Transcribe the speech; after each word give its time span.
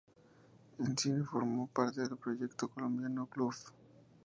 En 0.79 0.97
cine 0.97 1.23
formó 1.23 1.67
parte 1.67 2.01
del 2.01 2.17
proyecto 2.17 2.67
colombiano 2.67 3.29
"Bluff". 3.35 3.69